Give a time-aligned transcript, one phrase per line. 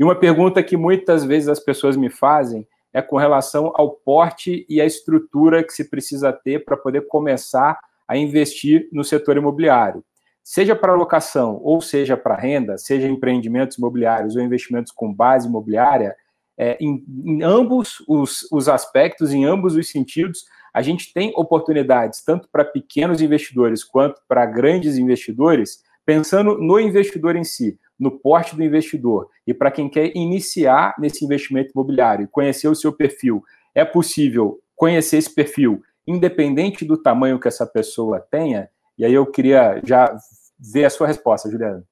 [0.00, 4.64] E uma pergunta que muitas vezes as pessoas me fazem é com relação ao porte
[4.66, 7.78] e a estrutura que se precisa ter para poder começar
[8.08, 10.02] a investir no setor imobiliário.
[10.42, 16.16] Seja para locação ou seja para renda, seja empreendimentos imobiliários ou investimentos com base imobiliária,
[16.56, 22.24] é, em, em, ambos os, os aspectos, em ambos os sentidos, a gente tem oportunidades
[22.24, 28.56] tanto para pequenos investidores quanto para grandes investidores, pensando no investidor em si, no porte
[28.56, 33.84] do investidor e para quem quer iniciar nesse investimento imobiliário conhecer o seu perfil, é
[33.84, 38.68] possível conhecer esse perfil independente do tamanho que essa pessoa tenha?
[38.98, 40.12] E aí eu queria já
[40.58, 41.84] ver a sua resposta, Juliano.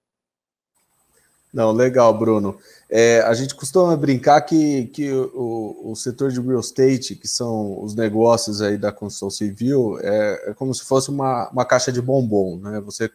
[1.54, 2.58] Não, legal, Bruno.
[2.90, 7.80] É, a gente costuma brincar que, que o, o, setor de real estate, que são
[7.84, 12.02] os negócios aí da construção civil, é, é como se fosse uma, uma caixa de
[12.02, 12.80] bombom, né?
[12.80, 13.08] Você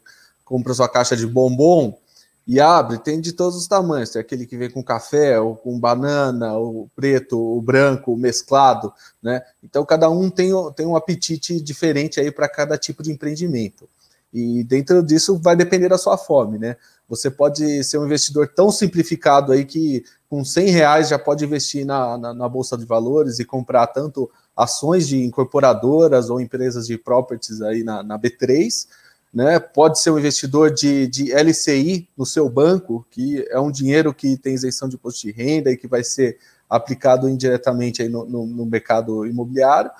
[0.43, 1.97] compra sua caixa de bombom
[2.45, 4.09] e abre, tem de todos os tamanhos.
[4.09, 8.93] Tem aquele que vem com café, ou com banana, o preto, o branco, o mesclado,
[9.21, 9.41] né?
[9.63, 13.87] Então cada um tem, tem um apetite diferente aí para cada tipo de empreendimento.
[14.33, 16.75] E dentro disso vai depender da sua fome, né?
[17.07, 21.85] Você pode ser um investidor tão simplificado aí que com 100 reais já pode investir
[21.85, 26.97] na, na, na, Bolsa de Valores e comprar tanto ações de incorporadoras ou empresas de
[26.97, 28.87] properties aí na, na B3,
[29.33, 29.59] né?
[29.59, 34.37] Pode ser um investidor de, de LCI no seu banco, que é um dinheiro que
[34.37, 36.37] tem isenção de imposto de renda e que vai ser
[36.69, 39.91] aplicado indiretamente aí no, no, no mercado imobiliário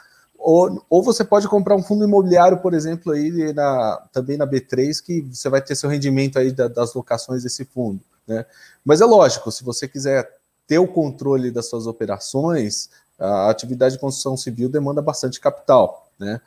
[0.44, 5.02] ou, ou você pode comprar um fundo imobiliário, por exemplo, aí na, também na B3,
[5.02, 8.02] que você vai ter seu rendimento aí da, das locações desse fundo.
[8.28, 8.46] Né?
[8.84, 10.30] Mas é lógico, se você quiser
[10.68, 16.12] ter o controle das suas operações, a atividade de construção civil demanda bastante capital.
[16.20, 16.42] Né?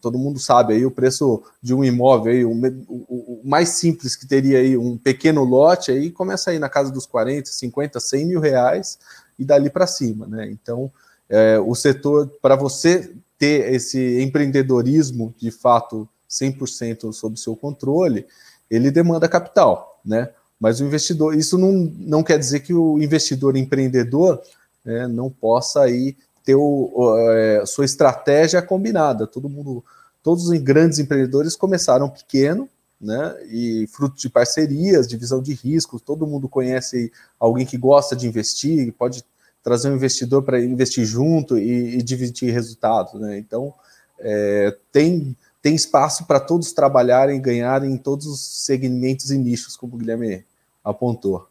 [0.00, 4.14] Todo mundo sabe aí o preço de um imóvel aí, o, o, o, mais simples
[4.14, 8.26] que teria aí um pequeno lote aí começa aí na casa dos 40, 50, 100
[8.26, 8.98] mil reais
[9.38, 10.48] e dali para cima, né?
[10.50, 10.90] Então
[11.28, 18.26] é, o setor, para você ter esse empreendedorismo de fato 100% sob seu controle,
[18.70, 20.30] ele demanda capital, né?
[20.58, 24.40] Mas o investidor, isso não, não quer dizer que o investidor empreendedor
[24.84, 29.26] né, não possa aí ter o, é, sua estratégia combinada.
[29.26, 29.84] Todo mundo,
[30.22, 32.68] todos os grandes empreendedores começaram pequeno,
[33.00, 33.36] né?
[33.50, 36.00] E fruto de parcerias, divisão de riscos.
[36.00, 39.24] Todo mundo conhece alguém que gosta de investir, pode
[39.60, 43.36] trazer um investidor para investir junto e, e, dividir resultados, né?
[43.36, 43.74] Então
[44.20, 49.96] é, tem tem espaço para todos trabalharem, ganharem em todos os segmentos e nichos, como
[49.96, 50.44] o Guilherme
[50.84, 51.48] apontou.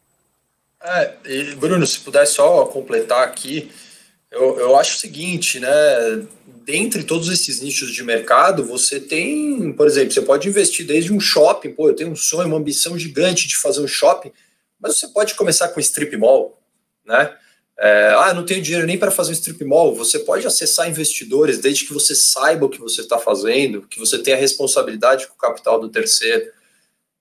[0.82, 3.70] É, e Bruno, se puder só completar aqui,
[4.36, 5.70] eu, eu acho o seguinte, né?
[6.66, 11.20] Dentre todos esses nichos de mercado, você tem, por exemplo, você pode investir desde um
[11.20, 14.32] shopping, pô, eu tenho um sonho, uma ambição gigante de fazer um shopping,
[14.80, 16.60] mas você pode começar com strip mall,
[17.06, 17.34] né?
[17.78, 19.96] É, ah, não tenho dinheiro nem para fazer um strip mall.
[19.96, 24.18] Você pode acessar investidores desde que você saiba o que você está fazendo, que você
[24.18, 26.52] tenha responsabilidade com o capital do terceiro.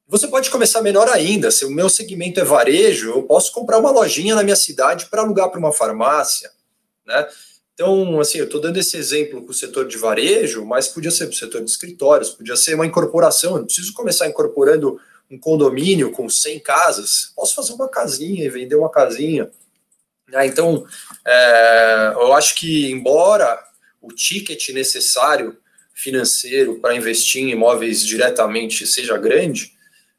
[0.08, 1.50] Você pode começar menor ainda.
[1.50, 5.22] Se o meu segmento é varejo, eu posso comprar uma lojinha na minha cidade para
[5.22, 6.50] alugar para uma farmácia,
[7.06, 7.28] né?
[7.74, 11.26] Então, assim, eu estou dando esse exemplo com o setor de varejo, mas podia ser
[11.26, 13.52] para o setor de escritórios, podia ser uma incorporação.
[13.52, 17.32] Eu não preciso começar incorporando um condomínio com 100 casas.
[17.34, 19.50] Posso fazer uma casinha e vender uma casinha.
[20.28, 20.46] Né?
[20.46, 20.86] Então,
[21.26, 23.58] é, eu acho que, embora
[24.00, 25.56] o ticket necessário
[25.92, 29.72] financeiro para investir em imóveis diretamente seja grande,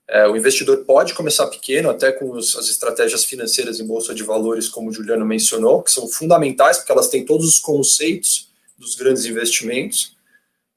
[0.08, 4.24] é, o investidor pode começar pequeno, até com os, as estratégias financeiras em bolsa de
[4.24, 8.94] valores, como o Juliano mencionou, que são fundamentais, porque elas têm todos os conceitos dos
[8.96, 10.16] grandes investimentos,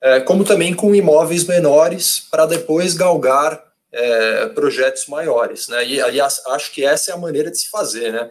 [0.00, 3.62] é, como também com imóveis menores, para depois galgar
[3.92, 5.68] é, projetos maiores.
[5.68, 5.86] Né?
[5.86, 8.12] E, aliás, acho que essa é a maneira de se fazer.
[8.12, 8.30] Né?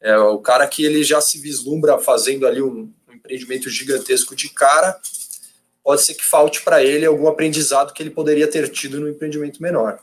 [0.00, 4.48] É, o cara que ele já se vislumbra fazendo ali um, um empreendimento gigantesco de
[4.50, 4.96] cara,
[5.82, 9.60] pode ser que falte para ele algum aprendizado que ele poderia ter tido no empreendimento
[9.60, 9.98] menor.